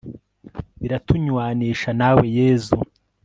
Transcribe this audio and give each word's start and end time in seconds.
biratunywanisha 0.81 1.89
nawe 1.99 2.23
yezu 2.37 2.77